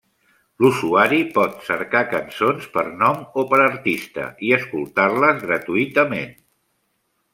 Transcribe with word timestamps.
L'usuari 0.63 1.19
pot 1.35 1.59
cercar 1.67 2.01
cançons 2.15 2.65
per 2.77 2.85
nom 3.03 3.21
o 3.41 3.45
per 3.51 3.59
artista 3.67 4.25
i 4.49 4.53
escoltar-les 4.61 5.45
gratuïtament. 5.47 6.33